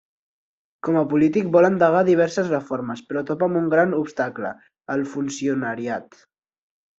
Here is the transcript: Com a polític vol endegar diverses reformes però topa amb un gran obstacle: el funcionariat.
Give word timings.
Com 0.85 0.95
a 1.01 1.03
polític 1.09 1.51
vol 1.55 1.67
endegar 1.67 2.01
diverses 2.07 2.49
reformes 2.53 3.03
però 3.11 3.23
topa 3.33 3.49
amb 3.51 3.61
un 3.61 3.69
gran 3.75 3.93
obstacle: 3.99 4.55
el 4.97 5.05
funcionariat. 5.13 6.19